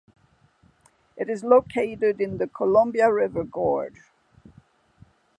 [1.15, 4.01] It is located in the Columbia River Gorge.